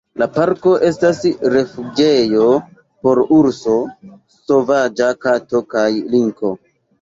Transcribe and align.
La 0.19 0.25
parko 0.35 0.71
estas 0.85 1.17
rifuĝejo 1.55 2.47
por 3.03 3.21
urso, 3.37 3.77
sovaĝa 4.39 5.11
kato 5.27 5.63
kaj 5.77 5.87
linko. 6.17 6.53